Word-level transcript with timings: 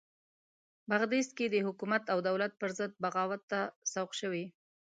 بغدیس 0.89 1.27
کې 1.37 1.45
د 1.49 1.55
حکومت 1.67 2.03
او 2.13 2.17
دولت 2.27 2.51
پرضد 2.61 2.91
بغاوت 3.03 3.41
ته 3.51 3.59
سوق 3.93 4.11
شوي. 4.19 4.45